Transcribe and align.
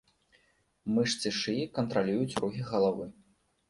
Мышцы 0.95 1.33
шыі 1.43 1.71
кантралююць 1.79 2.29
рухі 2.41 2.69
галавы. 2.75 3.05